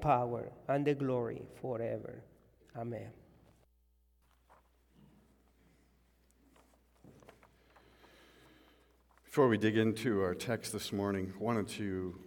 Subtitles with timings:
[0.00, 2.22] power and the glory forever.
[2.76, 3.10] Amen.
[9.24, 12.18] Before we dig into our text this morning, I wanted to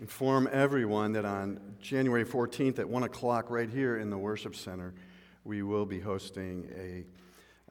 [0.00, 4.94] inform everyone that on January 14th at 1 o'clock, right here in the Worship Center,
[5.44, 7.04] we will be hosting a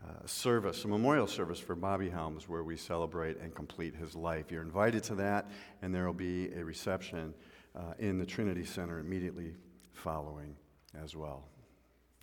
[0.02, 4.52] uh, service, a memorial service for Bobby Helms, where we celebrate and complete his life.
[4.52, 5.50] You're invited to that,
[5.82, 7.34] and there will be a reception
[7.76, 9.56] uh, in the Trinity Center immediately
[9.94, 10.56] following
[11.02, 11.46] as well.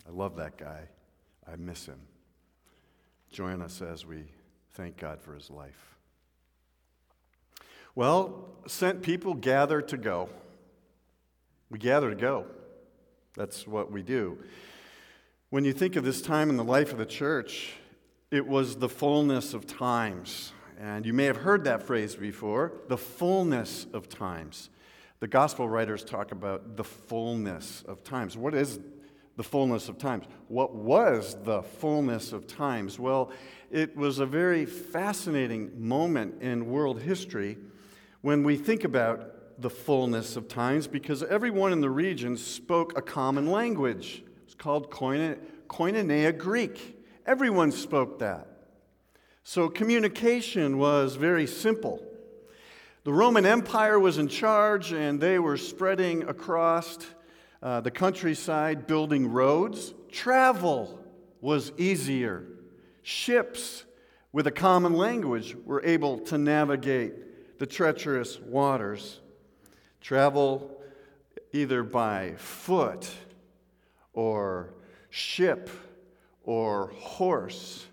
[0.07, 0.81] I love that guy.
[1.51, 1.99] I miss him.
[3.31, 4.25] Join us as we
[4.73, 5.97] thank God for his life.
[7.95, 10.29] Well, sent people gather to go.
[11.69, 12.45] We gather to go.
[13.35, 14.37] That's what we do.
[15.49, 17.73] When you think of this time in the life of the church,
[18.29, 20.53] it was the fullness of times.
[20.79, 24.69] And you may have heard that phrase before the fullness of times.
[25.21, 28.35] The gospel writers talk about the fullness of times.
[28.35, 28.79] What is
[29.37, 30.25] the fullness of times?
[30.47, 32.97] What was the fullness of times?
[32.97, 33.31] Well,
[33.69, 37.59] it was a very fascinating moment in world history
[38.21, 43.01] when we think about the fullness of times because everyone in the region spoke a
[43.01, 44.23] common language.
[44.43, 46.99] It's called Koinonia Greek.
[47.27, 48.47] Everyone spoke that.
[49.43, 52.07] So communication was very simple.
[53.03, 56.99] The Roman Empire was in charge, and they were spreading across
[57.63, 59.95] uh, the countryside, building roads.
[60.11, 61.03] Travel
[61.39, 62.45] was easier.
[63.01, 63.85] Ships
[64.31, 69.19] with a common language were able to navigate the treacherous waters.
[69.99, 70.79] Travel
[71.53, 73.09] either by foot
[74.13, 74.75] or
[75.09, 75.71] ship
[76.43, 77.87] or horse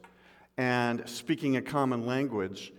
[0.59, 2.75] and speaking a common language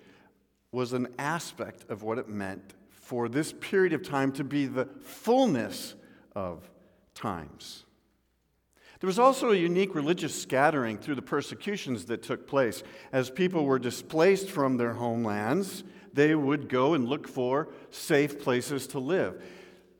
[0.72, 4.86] was an aspect of what it meant for this period of time to be the
[5.02, 5.96] fullness
[6.36, 6.70] of
[7.16, 7.86] times.
[9.00, 12.84] There was also a unique religious scattering through the persecutions that took place.
[13.14, 18.88] As people were displaced from their homelands, they would go and look for safe places
[18.88, 19.42] to live.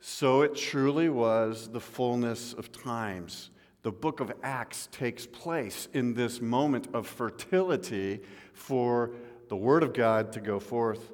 [0.00, 3.50] So it truly was the fullness of times.
[3.82, 8.20] The book of Acts takes place in this moment of fertility
[8.52, 9.12] for
[9.50, 11.10] the Word of God to go forth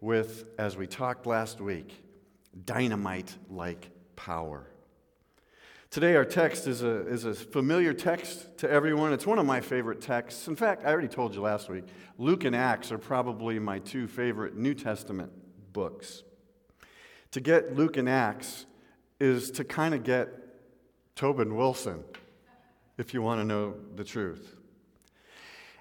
[0.00, 2.04] with, as we talked last week,
[2.64, 4.68] dynamite like power.
[5.90, 9.12] Today, our text is a, is a familiar text to everyone.
[9.12, 10.46] It's one of my favorite texts.
[10.46, 11.82] In fact, I already told you last week,
[12.16, 15.32] Luke and Acts are probably my two favorite New Testament
[15.72, 16.22] books.
[17.32, 18.66] To get Luke and Acts
[19.18, 20.28] is to kind of get
[21.16, 22.04] Tobin Wilson,
[22.98, 24.59] if you want to know the truth.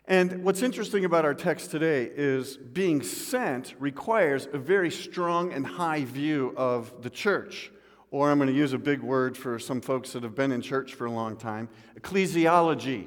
[0.09, 5.63] And what's interesting about our text today is being sent requires a very strong and
[5.63, 7.71] high view of the church.
[8.09, 10.63] Or I'm going to use a big word for some folks that have been in
[10.63, 13.05] church for a long time ecclesiology.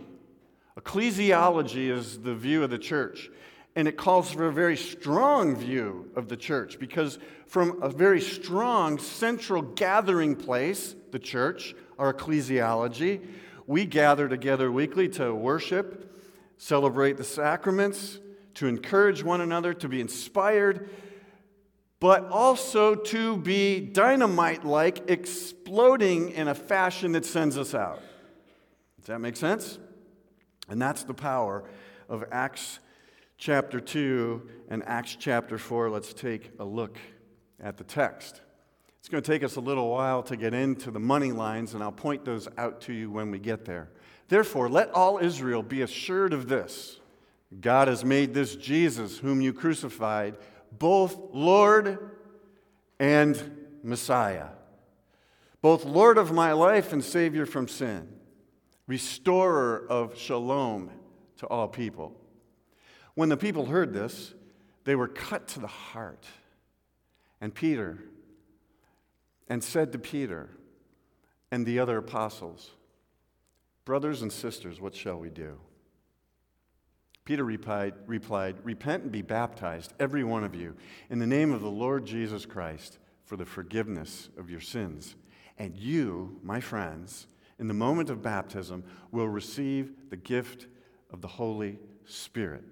[0.79, 3.31] Ecclesiology is the view of the church.
[3.75, 7.19] And it calls for a very strong view of the church because,
[7.49, 13.27] from a very strong central gathering place, the church, our ecclesiology,
[13.67, 16.11] we gather together weekly to worship
[16.63, 18.21] celebrate the sacraments,
[18.55, 20.89] to encourage one another, to be inspired,
[21.99, 28.01] but also to be dynamite like, exploding in a fashion that sends us out.
[28.99, 29.81] Does that make sense?
[30.69, 31.65] And that's the power
[32.09, 32.79] of Acts
[33.39, 35.91] chapter 2 and Acts chapter 4.
[35.91, 36.97] Let's take a look
[37.59, 38.41] at the text.
[39.01, 41.83] It's going to take us a little while to get into the money lines, and
[41.83, 43.91] I'll point those out to you when we get there.
[44.33, 46.99] Therefore, let all Israel be assured of this
[47.61, 50.39] God has made this Jesus, whom you crucified,
[50.79, 51.99] both Lord
[52.99, 54.47] and Messiah,
[55.61, 58.09] both Lord of my life and Savior from sin,
[58.87, 60.91] restorer of shalom
[61.37, 62.19] to all people.
[63.13, 64.33] When the people heard this,
[64.85, 66.25] they were cut to the heart.
[67.39, 68.03] And Peter,
[69.47, 70.49] and said to Peter
[71.51, 72.71] and the other apostles,
[73.85, 75.59] Brothers and sisters, what shall we do?
[77.25, 80.75] Peter replied, replied, Repent and be baptized, every one of you,
[81.11, 85.15] in the name of the Lord Jesus Christ, for the forgiveness of your sins.
[85.59, 87.27] And you, my friends,
[87.59, 90.67] in the moment of baptism, will receive the gift
[91.11, 92.65] of the Holy Spirit.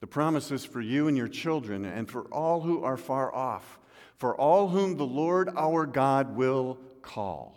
[0.00, 3.78] The promise is for you and your children, and for all who are far off,
[4.16, 7.55] for all whom the Lord our God will call.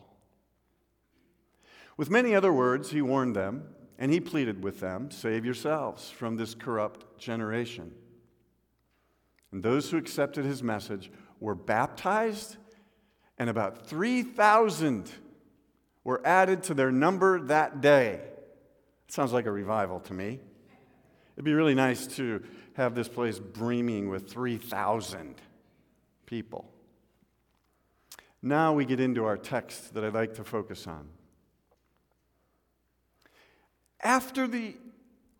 [2.00, 3.66] With many other words, he warned them,
[3.98, 7.92] and he pleaded with them save yourselves from this corrupt generation.
[9.52, 11.12] And those who accepted his message
[11.42, 12.56] were baptized,
[13.38, 15.12] and about 3,000
[16.06, 18.22] were added to their number that day.
[19.10, 20.40] It Sounds like a revival to me.
[21.36, 22.42] It'd be really nice to
[22.76, 25.36] have this place brimming with 3,000
[26.26, 26.72] people.
[28.42, 31.10] Now we get into our text that I'd like to focus on.
[34.02, 34.76] After the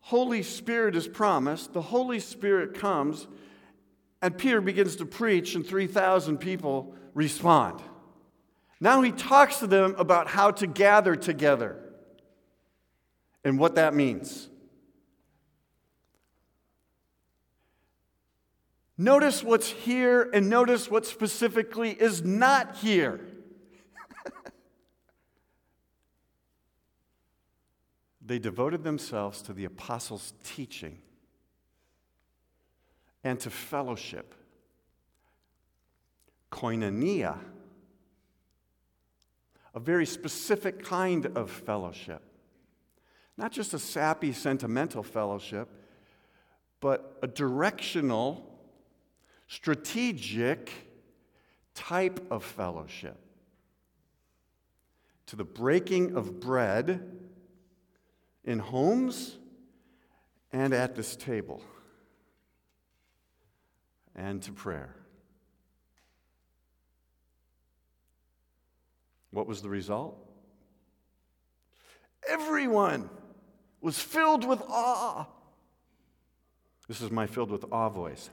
[0.00, 3.26] Holy Spirit is promised, the Holy Spirit comes,
[4.20, 7.80] and Peter begins to preach, and 3,000 people respond.
[8.80, 11.78] Now he talks to them about how to gather together
[13.44, 14.48] and what that means.
[18.96, 23.20] Notice what's here and notice what specifically is not here.
[28.30, 30.96] They devoted themselves to the apostles' teaching
[33.24, 34.36] and to fellowship.
[36.52, 37.38] Koinonia,
[39.74, 42.22] a very specific kind of fellowship.
[43.36, 45.68] Not just a sappy, sentimental fellowship,
[46.78, 48.48] but a directional,
[49.48, 50.70] strategic
[51.74, 53.18] type of fellowship.
[55.26, 57.19] To the breaking of bread
[58.44, 59.36] in homes
[60.52, 61.62] and at this table,
[64.16, 64.94] and to prayer.
[69.30, 70.16] What was the result?
[72.28, 73.08] Everyone
[73.80, 75.26] was filled with awe.
[76.88, 78.28] This is my filled with awe voice.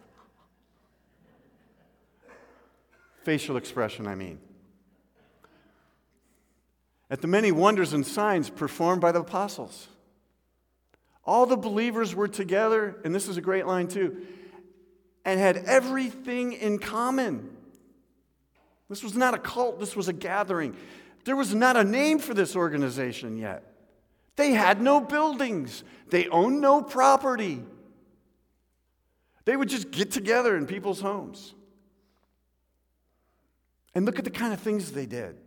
[3.24, 4.40] Facial expression, I mean.
[7.10, 9.90] At the many wonders and signs performed by the apostles.
[11.28, 14.26] All the believers were together, and this is a great line too,
[15.26, 17.50] and had everything in common.
[18.88, 20.76] This was not a cult, this was a gathering.
[21.26, 23.74] There was not a name for this organization yet.
[24.38, 27.62] They had no buildings, they owned no property.
[29.44, 31.54] They would just get together in people's homes.
[33.94, 35.38] And look at the kind of things they did.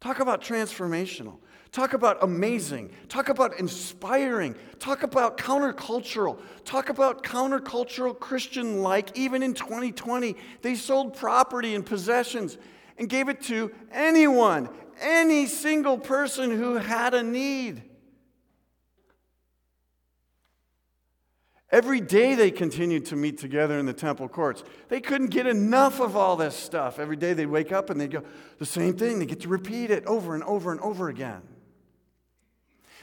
[0.00, 1.38] Talk about transformational.
[1.72, 2.90] Talk about amazing.
[3.08, 4.54] Talk about inspiring.
[4.78, 6.38] Talk about countercultural.
[6.66, 9.16] Talk about countercultural Christian like.
[9.16, 12.58] Even in 2020, they sold property and possessions
[12.98, 14.68] and gave it to anyone,
[15.00, 17.82] any single person who had a need.
[21.70, 24.62] Every day they continued to meet together in the temple courts.
[24.90, 26.98] They couldn't get enough of all this stuff.
[26.98, 28.22] Every day they'd wake up and they'd go,
[28.58, 29.18] the same thing.
[29.18, 31.40] They get to repeat it over and over and over again.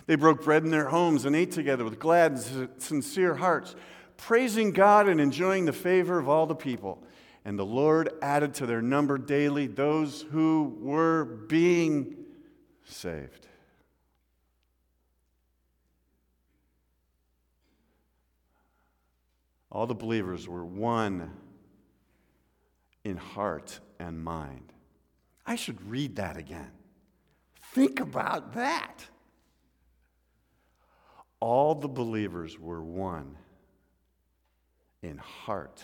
[0.10, 3.76] They broke bread in their homes and ate together with glad and sincere hearts,
[4.18, 7.04] praising God and enjoying the favor of all the people.
[7.46, 12.16] And the Lord added to their number daily those who were being
[12.86, 13.46] saved.
[19.72, 21.30] All the believers were one
[23.04, 24.74] in heart and mind.
[25.46, 26.72] I should read that again.
[27.62, 29.06] Think about that.
[31.40, 33.38] All the believers were one
[35.02, 35.84] in heart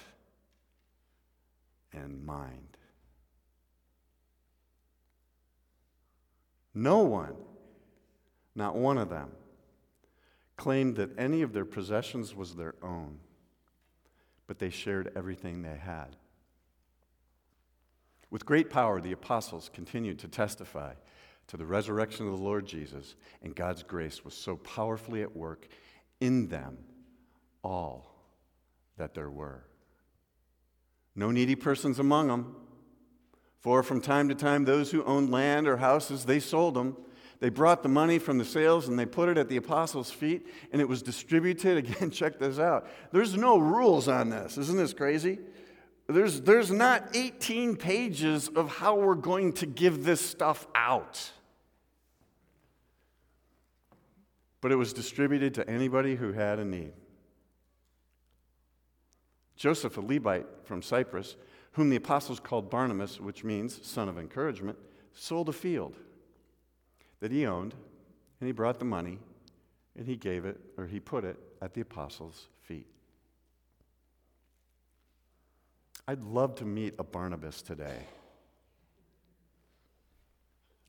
[1.94, 2.78] and mind.
[6.74, 7.36] No one,
[8.54, 9.32] not one of them,
[10.58, 13.20] claimed that any of their possessions was their own
[14.48, 16.16] but they shared everything they had.
[18.30, 20.94] With great power, the apostles continued to testify
[21.48, 25.68] to the resurrection of the Lord Jesus, and God's grace was so powerfully at work
[26.20, 26.78] in them
[27.64, 28.16] all
[28.98, 29.64] that there were.
[31.16, 32.56] No needy persons among them,
[33.60, 36.98] for from time to time those who owned land or houses, they sold them
[37.40, 40.48] they brought the money from the sales and they put it at the apostles' feet
[40.72, 41.78] and it was distributed.
[41.86, 42.88] Again, check this out.
[43.12, 44.58] There's no rules on this.
[44.58, 45.40] Isn't this crazy?
[46.08, 51.32] There's, there's not 18 pages of how we're going to give this stuff out.
[54.62, 56.94] But it was distributed to anybody who had a need.
[59.56, 61.38] Joseph, a Levite from Cyprus,
[61.72, 64.78] whom the apostles called Barnabas, which means son of encouragement,
[65.14, 65.96] sold a field
[67.20, 67.74] that he owned,
[68.40, 69.18] and he brought the money
[69.98, 72.88] and he gave it, or he put it at the apostles' feet.
[76.08, 78.06] I'd love to meet a Barnabas today.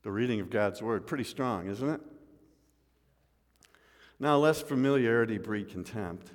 [0.03, 2.01] The reading of God's word, pretty strong, isn't it?
[4.19, 6.31] Now, lest familiarity breed contempt,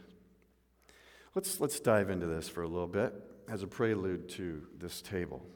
[1.35, 3.15] let's, let's dive into this for a little bit
[3.49, 5.47] as a prelude to this table.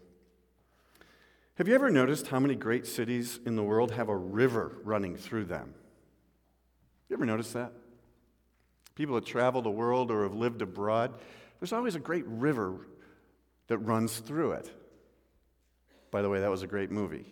[1.56, 5.16] Have you ever noticed how many great cities in the world have a river running
[5.16, 5.74] through them?
[7.08, 7.72] You ever notice that?
[8.94, 11.14] People that travel the world or have lived abroad,
[11.58, 12.86] there's always a great river
[13.68, 14.70] that runs through it.
[16.10, 17.26] By the way, that was a great movie.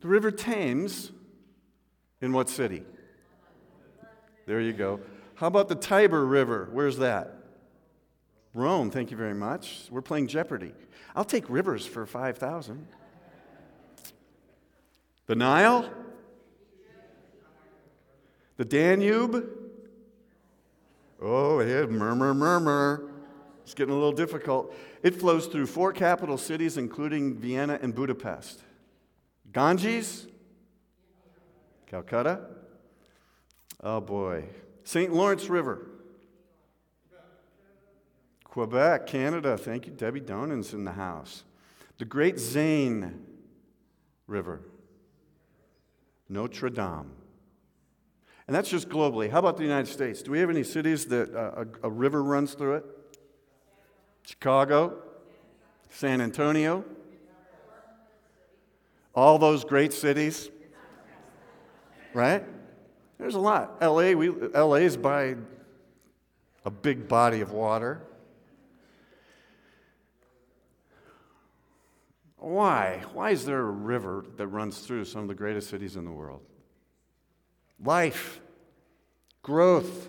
[0.00, 1.12] The River Thames,
[2.20, 2.82] in what city?
[4.46, 5.00] There you go.
[5.34, 6.68] How about the Tiber River?
[6.72, 7.34] Where's that?
[8.52, 9.86] Rome, thank you very much.
[9.90, 10.72] We're playing Jeopardy.
[11.14, 12.86] I'll take rivers for 5,000.
[15.26, 15.88] The Nile?
[18.56, 19.48] The Danube?
[21.22, 23.09] Oh, yeah, murmur, murmur.
[23.70, 24.74] It's getting a little difficult.
[25.04, 28.58] It flows through four capital cities, including Vienna and Budapest.
[29.52, 30.26] Ganges?
[31.86, 32.40] Calcutta?
[33.80, 34.46] Oh boy.
[34.82, 35.12] St.
[35.12, 35.86] Lawrence River.
[38.42, 39.56] Quebec, Canada.
[39.56, 39.92] Thank you.
[39.92, 41.44] Debbie Donan's in the house.
[41.98, 43.12] The Great Seine
[44.26, 44.62] River.
[46.28, 47.12] Notre Dame.
[48.48, 49.30] And that's just globally.
[49.30, 50.22] How about the United States?
[50.22, 52.84] Do we have any cities that uh, a, a river runs through it?
[54.24, 54.96] Chicago,
[55.90, 56.84] San Antonio,
[59.14, 60.50] all those great cities,
[62.14, 62.44] right?
[63.18, 63.80] There's a lot.
[63.82, 65.36] LA, we, LA is by
[66.64, 68.02] a big body of water.
[72.36, 73.04] Why?
[73.12, 76.10] Why is there a river that runs through some of the greatest cities in the
[76.10, 76.40] world?
[77.84, 78.40] Life,
[79.42, 80.08] growth,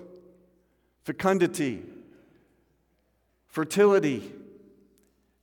[1.04, 1.84] fecundity,
[3.52, 4.32] fertility.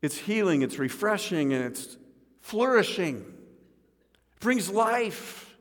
[0.03, 1.97] It's healing, it's refreshing, and it's
[2.41, 3.19] flourishing.
[3.19, 5.57] It brings life.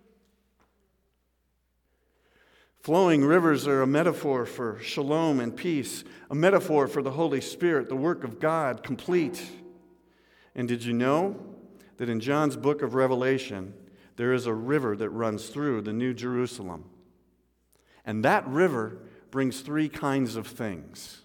[2.82, 7.89] Flowing rivers are a metaphor for shalom and peace, a metaphor for the Holy Spirit,
[7.89, 9.44] the work of God, complete.
[10.56, 11.36] And did you know
[11.98, 13.74] that in John's book of Revelation,
[14.16, 16.86] there is a river that runs through the New Jerusalem?
[18.06, 19.00] And that river
[19.32, 21.24] brings three kinds of things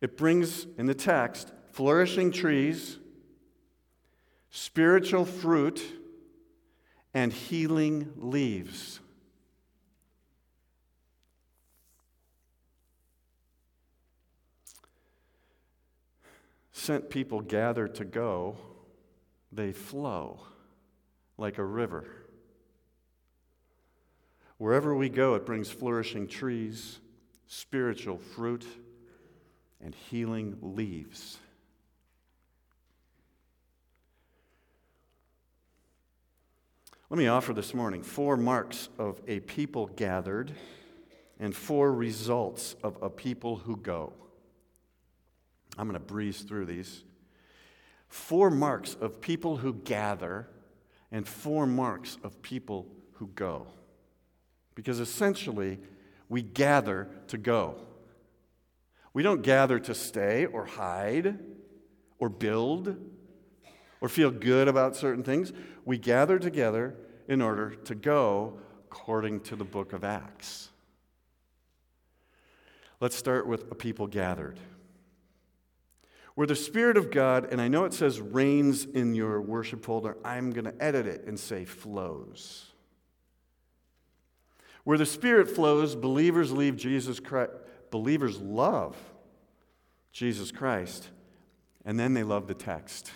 [0.00, 2.98] it brings, in the text, flourishing trees,
[4.50, 5.82] spiritual fruit,
[7.12, 9.00] and healing leaves.
[16.72, 18.56] Sent people gather to go,
[19.50, 20.40] they flow
[21.38, 22.04] like a river.
[24.58, 27.00] Wherever we go, it brings flourishing trees,
[27.46, 28.66] spiritual fruit,
[29.84, 31.38] and healing leaves.
[37.10, 40.52] Let me offer this morning four marks of a people gathered
[41.38, 44.14] and four results of a people who go.
[45.76, 47.04] I'm going to breeze through these.
[48.08, 50.48] Four marks of people who gather
[51.12, 53.66] and four marks of people who go.
[54.74, 55.78] Because essentially,
[56.28, 57.76] we gather to go.
[59.14, 61.38] We don't gather to stay or hide
[62.18, 62.96] or build
[64.00, 65.52] or feel good about certain things.
[65.84, 66.96] We gather together
[67.28, 68.58] in order to go
[68.90, 70.68] according to the book of Acts.
[73.00, 74.58] Let's start with a people gathered.
[76.34, 80.16] Where the Spirit of God, and I know it says reigns in your worship folder,
[80.24, 82.66] I'm going to edit it and say flows.
[84.82, 87.52] Where the Spirit flows, believers leave Jesus Christ,
[87.94, 88.96] believers love
[90.10, 91.06] Jesus Christ,
[91.84, 93.12] and then they love the text.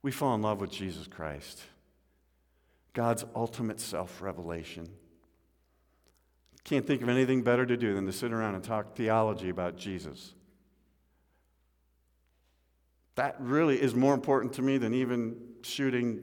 [0.00, 1.60] We fall in love with Jesus Christ,
[2.94, 4.88] God's ultimate self revelation.
[6.64, 9.76] Can't think of anything better to do than to sit around and talk theology about
[9.76, 10.32] Jesus.
[13.16, 16.22] That really is more important to me than even shooting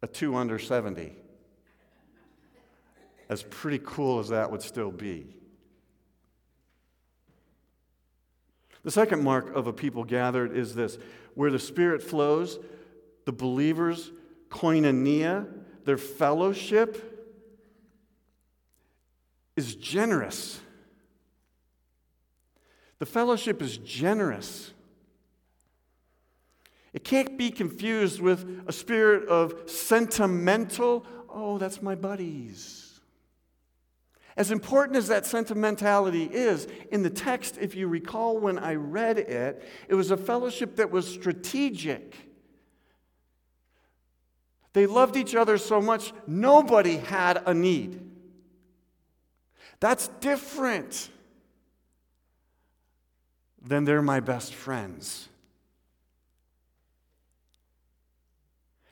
[0.00, 1.12] a two under 70.
[3.28, 5.35] As pretty cool as that would still be.
[8.86, 10.96] The second mark of a people gathered is this
[11.34, 12.60] where the Spirit flows,
[13.24, 14.12] the believers,
[14.48, 15.48] koinonia,
[15.84, 17.02] their fellowship
[19.56, 20.60] is generous.
[23.00, 24.70] The fellowship is generous.
[26.92, 32.85] It can't be confused with a spirit of sentimental, oh, that's my buddies.
[34.36, 39.18] As important as that sentimentality is, in the text, if you recall when I read
[39.18, 42.14] it, it was a fellowship that was strategic.
[44.74, 48.02] They loved each other so much, nobody had a need.
[49.80, 51.08] That's different
[53.62, 55.30] than they're my best friends.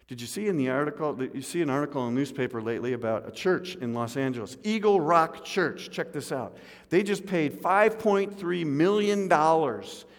[0.06, 3.26] Did you see in the article, you see an article in a newspaper lately about
[3.26, 5.90] a church in Los Angeles, Eagle Rock Church.
[5.90, 6.58] Check this out.
[6.90, 9.32] They just paid $5.3 million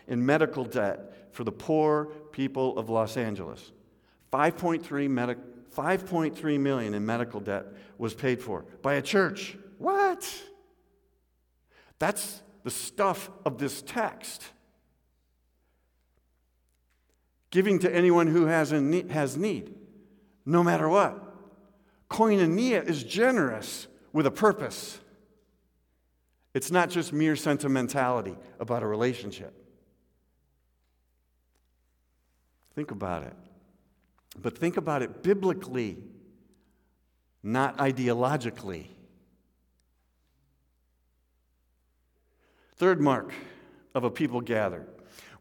[0.08, 3.72] in medical debt for the poor people of Los Angeles.
[4.34, 5.38] 5.3 medic,
[5.76, 7.66] 5.3 million in medical debt
[8.00, 9.56] was paid for by a church.
[9.78, 10.28] What?
[12.00, 14.44] That's the stuff of this text.
[17.56, 19.74] Giving to anyone who has, need, has need,
[20.46, 21.24] no matter what.
[22.10, 25.00] Koinonia is generous with a purpose.
[26.54, 29.54] It's not just mere sentimentality about a relationship.
[32.74, 33.38] Think about it.
[34.38, 36.04] But think about it biblically,
[37.42, 38.88] not ideologically.
[42.76, 43.32] Third mark
[43.94, 44.90] of a people gathered.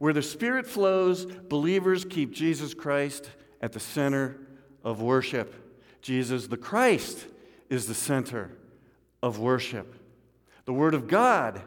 [0.04, 3.30] Where the Spirit flows, believers keep Jesus Christ
[3.62, 4.38] at the center
[4.84, 5.54] of worship.
[6.02, 7.25] Jesus the Christ
[7.70, 8.50] is the center
[9.23, 9.94] of worship.
[10.66, 11.62] The Word of God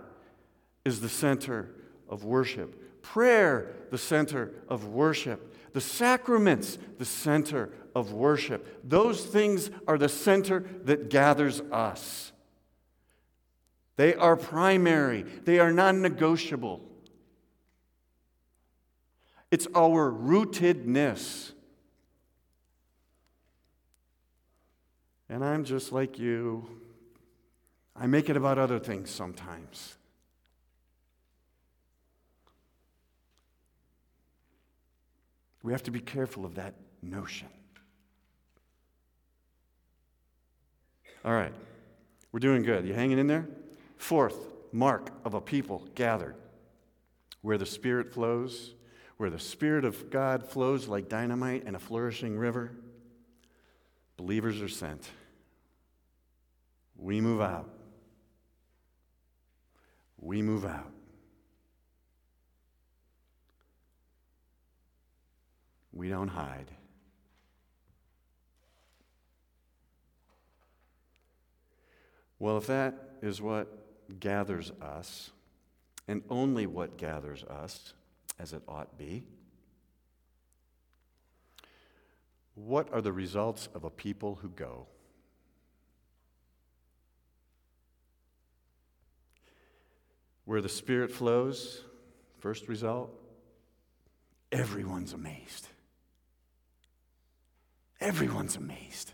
[0.86, 1.72] is the center
[2.08, 3.02] of worship.
[3.02, 5.74] Prayer, the center of worship.
[5.74, 8.88] The sacraments, the center of worship.
[8.88, 12.32] Those things are the center that gathers us.
[13.96, 16.84] They are primary, they are non negotiable.
[19.52, 21.52] It's our rootedness.
[25.30, 26.68] And I'm just like you.
[27.96, 29.98] I make it about other things sometimes.
[35.64, 37.50] We have to be careful of that notion.
[41.26, 41.52] All right,
[42.32, 42.86] we're doing good.
[42.88, 43.50] You hanging in there?
[43.98, 44.38] Fourth
[44.72, 46.36] mark of a people gathered
[47.42, 48.76] where the Spirit flows,
[49.18, 52.72] where the Spirit of God flows like dynamite in a flourishing river,
[54.16, 55.10] believers are sent.
[56.96, 57.70] We move out.
[60.20, 60.92] We move out.
[65.92, 66.72] We don't hide.
[72.40, 75.32] Well, if that is what gathers us,
[76.08, 77.94] and only what gathers us,
[78.40, 79.24] as it ought be.
[82.56, 84.88] What are the results of a people who go?
[90.46, 91.84] Where the Spirit flows,
[92.40, 93.12] first result,
[94.52, 95.68] everyone's amazed.
[98.00, 99.14] Everyone's amazed.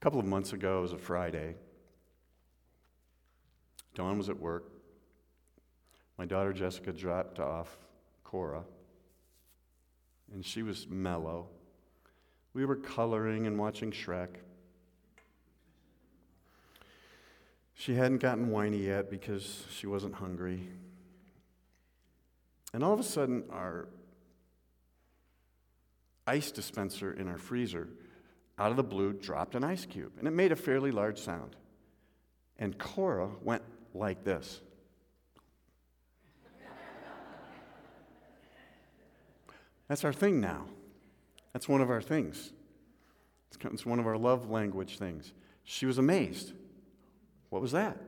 [0.00, 1.54] A couple of months ago, it was a Friday.
[3.94, 4.70] Dawn was at work.
[6.18, 7.76] My daughter Jessica dropped off
[8.24, 8.62] Cora,
[10.32, 11.48] and she was mellow.
[12.52, 14.28] We were coloring and watching Shrek.
[17.74, 20.68] She hadn't gotten whiny yet because she wasn't hungry.
[22.74, 23.88] And all of a sudden, our
[26.26, 27.88] ice dispenser in our freezer
[28.60, 31.56] out of the blue, dropped an ice cube, and it made a fairly large sound.
[32.58, 33.62] And Cora went
[33.94, 34.60] like this.
[39.88, 40.66] That's our thing now.
[41.52, 42.52] That's one of our things.
[43.62, 45.32] It's one of our love language things.
[45.64, 46.52] She was amazed.
[47.48, 47.98] What was that?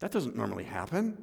[0.00, 1.16] That doesn't normally happen.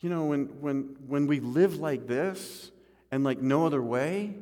[0.00, 2.70] You know, when, when, when we live like this
[3.10, 4.34] and like no other way,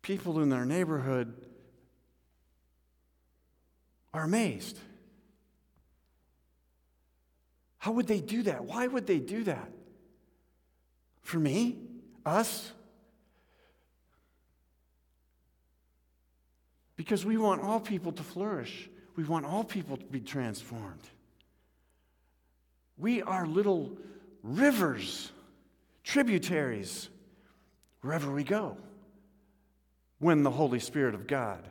[0.00, 1.34] people in our neighborhood
[4.12, 4.78] are amazed.
[7.78, 8.64] How would they do that?
[8.64, 9.70] Why would they do that?
[11.22, 11.78] For me?
[12.26, 12.72] Us?
[16.96, 18.90] Because we want all people to flourish.
[19.16, 21.08] We want all people to be transformed.
[22.98, 23.96] We are little
[24.42, 25.32] rivers,
[26.04, 27.08] tributaries,
[28.02, 28.76] wherever we go
[30.18, 31.66] when the Holy Spirit of God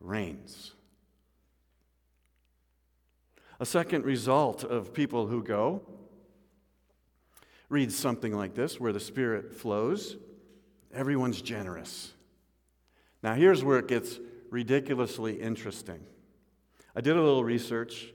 [0.00, 0.72] reigns.
[3.60, 5.82] A second result of people who go
[7.68, 10.16] reads something like this where the Spirit flows,
[10.92, 12.12] everyone's generous.
[13.22, 14.18] Now, here's where it gets
[14.50, 16.00] ridiculously interesting.
[16.94, 18.12] I did a little research.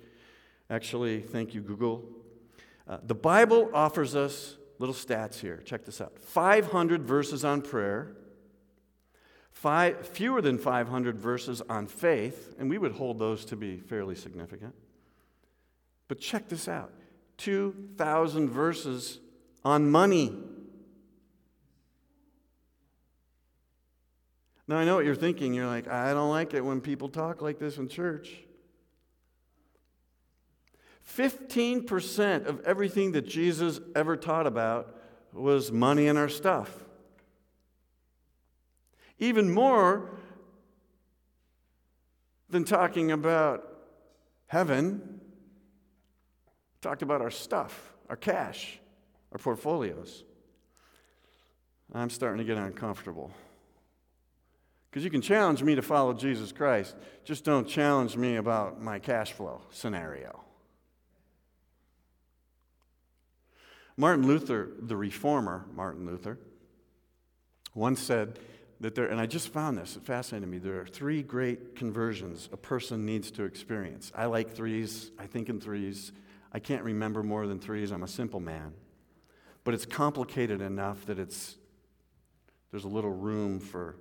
[0.69, 2.04] Actually, thank you, Google.
[2.88, 5.62] Uh, the Bible offers us little stats here.
[5.65, 8.15] Check this out 500 verses on prayer,
[9.60, 14.15] Five, fewer than 500 verses on faith, and we would hold those to be fairly
[14.15, 14.73] significant.
[16.10, 16.91] But check this out
[17.38, 19.19] 2,000 verses
[19.63, 20.36] on money.
[24.67, 25.54] Now, I know what you're thinking.
[25.54, 28.43] You're like, I don't like it when people talk like this in church.
[31.17, 34.95] 15% of everything that Jesus ever taught about
[35.34, 36.72] was money and our stuff.
[39.17, 40.12] Even more
[42.50, 43.63] than talking about
[44.48, 45.18] heaven,
[46.82, 48.80] talked about our stuff, our cash,
[49.32, 50.24] our portfolios.
[51.94, 53.32] I'm starting to get uncomfortable.
[54.89, 58.98] Because you can challenge me to follow Jesus Christ, just don't challenge me about my
[59.00, 60.44] cash flow scenario.
[63.98, 66.39] Martin Luther, the reformer, Martin Luther,
[67.76, 68.39] once said
[68.80, 70.58] that there, and I just found this, it fascinated me.
[70.58, 74.12] There are three great conversions a person needs to experience.
[74.15, 76.13] I like threes, I think in threes.
[76.51, 78.73] I can't remember more than threes, I'm a simple man.
[79.63, 81.57] But it's complicated enough that it's,
[82.71, 83.97] there's a little room for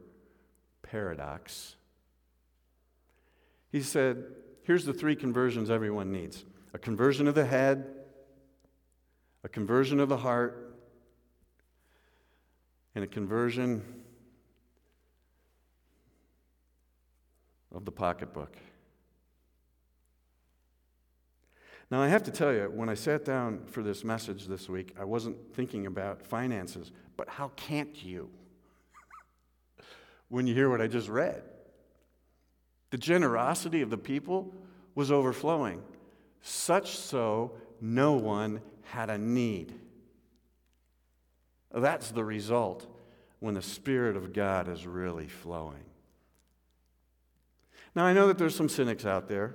[0.83, 1.77] paradox.
[3.71, 4.25] He said,
[4.63, 7.87] Here's the three conversions everyone needs a conversion of the head,
[9.43, 10.77] a conversion of the heart,
[12.95, 13.83] and a conversion
[17.75, 18.57] of the pocketbook.
[21.91, 24.95] Now, I have to tell you, when I sat down for this message this week,
[25.01, 28.29] I wasn't thinking about finances, but how can't you
[30.29, 31.43] when you hear what I just read?
[32.91, 34.55] The generosity of the people
[34.95, 35.83] was overflowing,
[36.43, 39.75] such so no one had a need.
[41.73, 42.87] That's the result
[43.41, 45.85] when the Spirit of God is really flowing.
[47.95, 49.55] Now, I know that there's some cynics out there,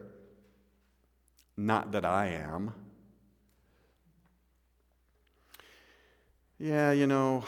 [1.57, 2.73] not that I am.
[6.59, 7.43] Yeah, you know,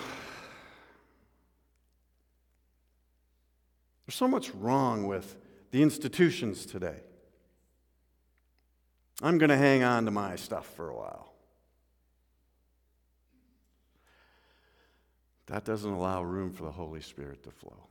[4.06, 5.36] there's so much wrong with
[5.72, 7.00] the institutions today.
[9.22, 11.32] I'm going to hang on to my stuff for a while.
[15.48, 17.88] That doesn't allow room for the Holy Spirit to flow.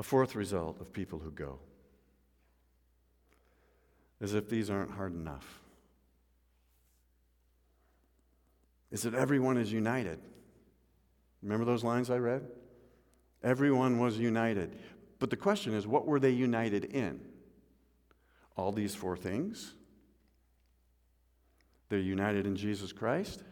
[0.00, 1.58] A fourth result of people who go
[4.18, 5.60] is if these aren't hard enough,
[8.90, 10.18] is that everyone is united.
[11.42, 12.48] Remember those lines I read?
[13.42, 14.74] Everyone was united.
[15.18, 17.20] But the question is, what were they united in?
[18.56, 19.74] All these four things?
[21.90, 23.44] They're united in Jesus Christ.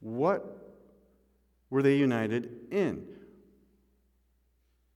[0.00, 0.74] What
[1.70, 3.06] were they united in?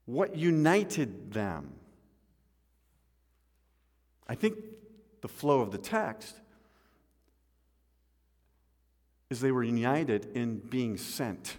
[0.09, 1.75] What united them?
[4.27, 4.55] I think
[5.21, 6.35] the flow of the text
[9.29, 11.59] is they were united in being sent.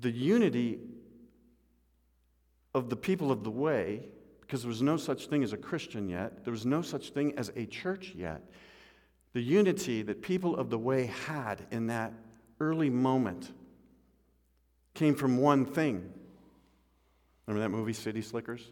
[0.00, 0.80] The unity
[2.74, 4.08] of the people of the way,
[4.40, 7.38] because there was no such thing as a Christian yet, there was no such thing
[7.38, 8.50] as a church yet.
[9.34, 12.14] The unity that people of the way had in that
[12.60, 13.52] early moment
[14.94, 16.10] came from one thing.
[17.46, 18.70] Remember that movie, City Slickers?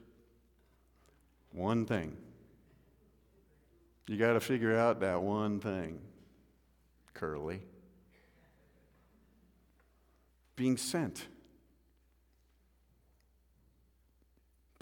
[1.52, 2.16] One thing.
[4.06, 6.00] You got to figure out that one thing,
[7.12, 7.60] Curly.
[10.56, 11.26] Being sent.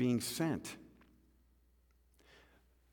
[0.01, 0.77] being sent.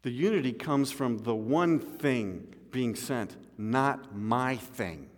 [0.01, 5.09] The unity comes from the one thing being sent, not my thing.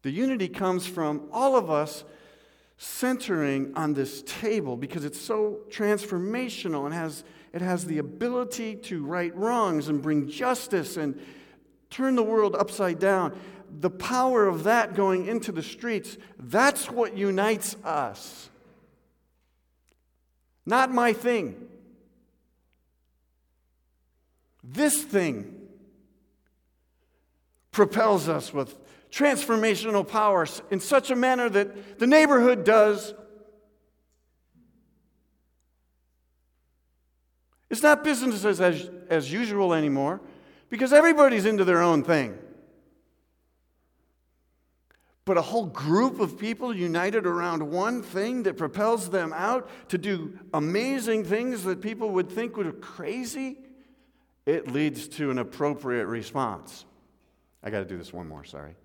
[0.00, 2.04] The unity comes from all of us
[2.78, 9.04] centering on this table because it's so transformational and has, it has the ability to
[9.04, 11.20] right wrongs and bring justice and
[11.90, 13.38] turn the world upside down
[13.80, 18.48] the power of that going into the streets, that's what unites us.
[20.64, 21.65] Not my thing.
[24.68, 25.54] This thing
[27.70, 28.76] propels us with
[29.10, 33.14] transformational power in such a manner that the neighborhood does.
[37.70, 40.20] It's not business as, as, as usual anymore
[40.68, 42.36] because everybody's into their own thing.
[45.24, 49.98] But a whole group of people united around one thing that propels them out to
[49.98, 53.58] do amazing things that people would think were crazy.
[54.46, 56.84] It leads to an appropriate response.
[57.62, 58.76] I got to do this one more, sorry.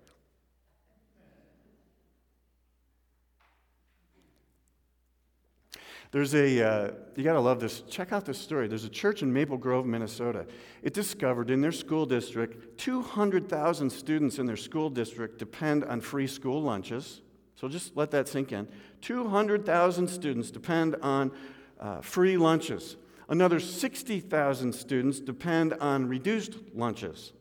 [6.10, 7.80] There's a, uh, you got to love this.
[7.88, 8.68] Check out this story.
[8.68, 10.46] There's a church in Maple Grove, Minnesota.
[10.82, 16.26] It discovered in their school district, 200,000 students in their school district depend on free
[16.26, 17.22] school lunches.
[17.54, 18.68] So just let that sink in.
[19.00, 21.32] 200,000 students depend on
[21.80, 22.96] uh, free lunches.
[23.28, 27.32] Another 60,000 students depend on reduced lunches.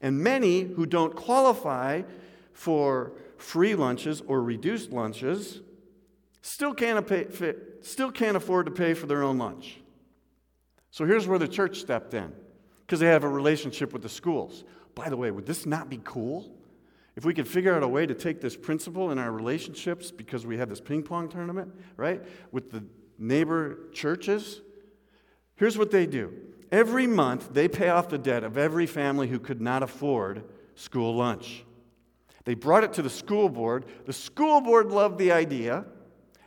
[0.00, 2.02] And many who don't qualify
[2.52, 5.60] for free lunches or reduced lunches
[6.42, 7.26] still can't, pay,
[7.80, 9.80] still can't afford to pay for their own lunch.
[10.90, 12.32] So here's where the church stepped in
[12.86, 14.62] because they have a relationship with the schools.
[14.94, 16.54] By the way, would this not be cool?
[17.16, 20.44] If we could figure out a way to take this principle in our relationships because
[20.44, 22.84] we have this ping pong tournament, right, with the
[23.18, 24.60] neighbor churches,
[25.56, 26.32] here's what they do.
[26.72, 31.14] Every month, they pay off the debt of every family who could not afford school
[31.14, 31.64] lunch.
[32.44, 33.86] They brought it to the school board.
[34.06, 35.84] The school board loved the idea.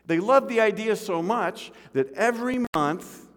[0.06, 3.28] They loved the idea so much that every month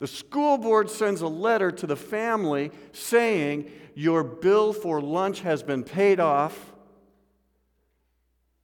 [0.00, 5.62] the school board sends a letter to the family saying, Your bill for lunch has
[5.62, 6.72] been paid off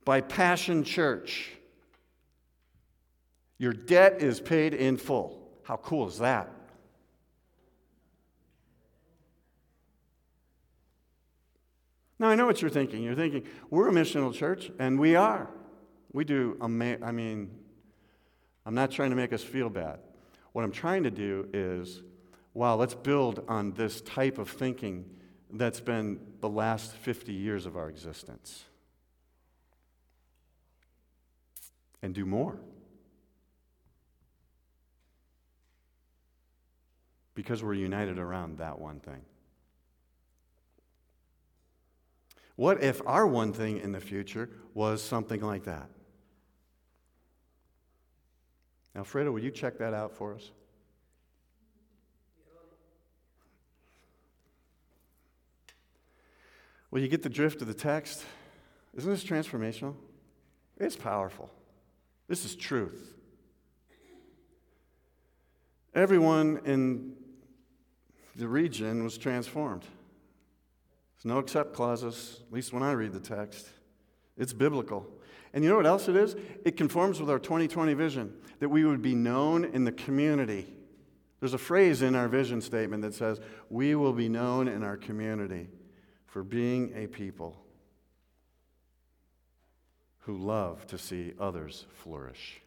[0.04, 1.52] by Passion Church.
[3.58, 5.45] Your debt is paid in full.
[5.66, 6.48] How cool is that?
[12.20, 13.02] Now, I know what you're thinking.
[13.02, 15.50] You're thinking, we're a missional church, and we are.
[16.12, 17.50] We do, ama- I mean,
[18.64, 19.98] I'm not trying to make us feel bad.
[20.52, 22.00] What I'm trying to do is,
[22.54, 25.04] wow, let's build on this type of thinking
[25.52, 28.64] that's been the last 50 years of our existence
[32.02, 32.56] and do more.
[37.36, 39.20] Because we're united around that one thing.
[42.56, 45.90] What if our one thing in the future was something like that?
[48.96, 50.50] Alfredo, will you check that out for us?
[56.90, 58.24] Well, you get the drift of the text.
[58.96, 59.94] Isn't this transformational?
[60.78, 61.50] It's powerful.
[62.28, 63.12] This is truth.
[65.94, 67.15] Everyone in
[68.36, 69.82] the region was transformed.
[71.16, 73.68] There's no except clauses, at least when I read the text.
[74.36, 75.06] It's biblical.
[75.54, 76.36] And you know what else it is?
[76.64, 80.66] It conforms with our 2020 vision that we would be known in the community.
[81.40, 84.96] There's a phrase in our vision statement that says, We will be known in our
[84.96, 85.68] community
[86.26, 87.56] for being a people
[90.20, 92.60] who love to see others flourish.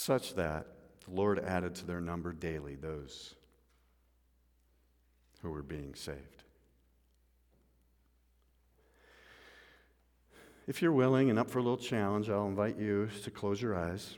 [0.00, 0.66] Such that
[1.04, 3.34] the Lord added to their number daily those
[5.42, 6.42] who were being saved.
[10.66, 13.76] If you're willing and up for a little challenge, I'll invite you to close your
[13.76, 14.16] eyes.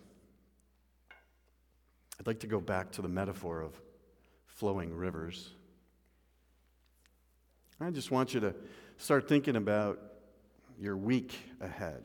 [2.21, 3.75] I'd like to go back to the metaphor of
[4.47, 5.51] flowing rivers.
[7.81, 8.55] I just want you to
[8.99, 9.99] start thinking about
[10.79, 12.05] your week ahead.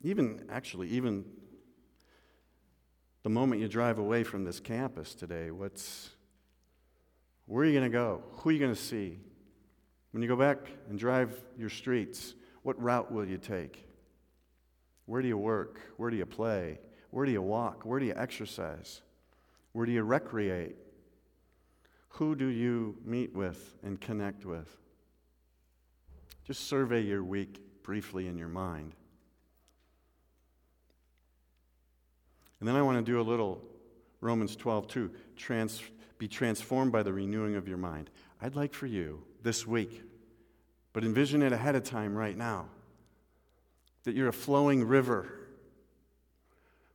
[0.00, 1.26] Even, actually, even
[3.26, 6.10] the moment you drive away from this campus today, what's,
[7.46, 8.22] where are you going to go?
[8.34, 9.18] Who are you going to see?
[10.12, 10.58] When you go back
[10.88, 13.84] and drive your streets, what route will you take?
[15.06, 15.80] Where do you work?
[15.96, 16.78] Where do you play?
[17.10, 17.84] Where do you walk?
[17.84, 19.02] Where do you exercise?
[19.72, 20.76] Where do you recreate?
[22.10, 24.68] Who do you meet with and connect with?
[26.44, 28.92] Just survey your week briefly in your mind.
[32.60, 33.62] And then I want to do a little
[34.20, 35.10] Romans 12, 2.
[35.36, 35.82] Trans,
[36.18, 38.10] be transformed by the renewing of your mind.
[38.40, 40.02] I'd like for you this week
[40.96, 42.64] but envision it ahead of time right now
[44.04, 45.30] that you're a flowing river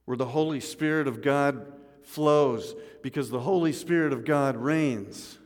[0.05, 1.71] where the Holy Spirit of God
[2.01, 5.37] flows because the Holy Spirit of God reigns.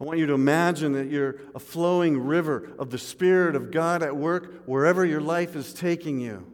[0.00, 4.02] I want you to imagine that you're a flowing river of the Spirit of God
[4.02, 6.50] at work wherever your life is taking you.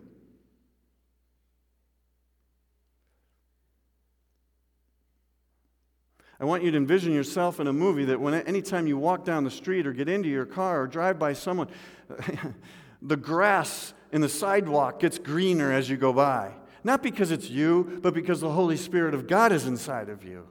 [6.41, 9.43] I want you to envision yourself in a movie that when anytime you walk down
[9.43, 11.69] the street or get into your car or drive by someone,
[13.03, 16.53] the grass in the sidewalk gets greener as you go by.
[16.85, 20.47] Not because it's you, but because the Holy Spirit of God is inside of you.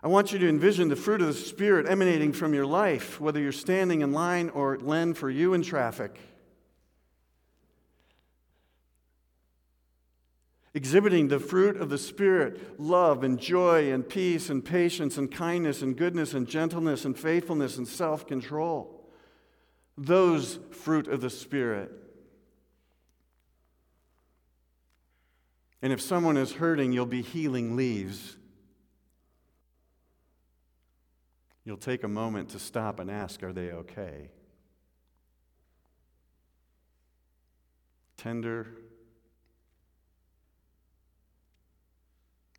[0.00, 3.40] I want you to envision the fruit of the Spirit emanating from your life, whether
[3.40, 6.16] you're standing in line or Len for you in traffic.
[10.76, 15.80] Exhibiting the fruit of the Spirit love and joy and peace and patience and kindness
[15.80, 19.08] and goodness and gentleness and faithfulness and self control.
[19.96, 21.90] Those fruit of the Spirit.
[25.80, 28.36] And if someone is hurting, you'll be healing leaves.
[31.64, 34.28] You'll take a moment to stop and ask, Are they okay?
[38.18, 38.66] Tender,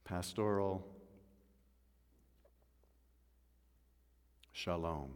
[0.08, 0.88] pastoral,
[4.54, 5.12] shalom.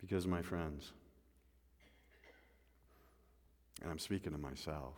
[0.00, 0.90] Because, my friends,
[3.80, 4.96] and I'm speaking to myself,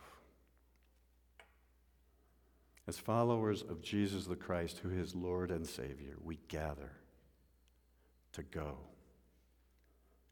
[2.87, 6.91] as followers of Jesus the Christ, who is Lord and Savior, we gather
[8.33, 8.77] to go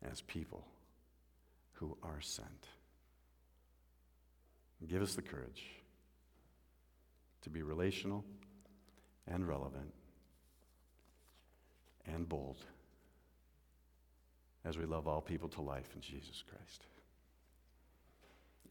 [0.01, 0.65] as people
[1.73, 2.67] who are sent.
[4.87, 5.63] Give us the courage
[7.41, 8.25] to be relational
[9.27, 9.93] and relevant
[12.05, 12.57] and bold
[14.65, 16.85] as we love all people to life in Jesus Christ.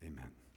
[0.05, 0.52] Amen.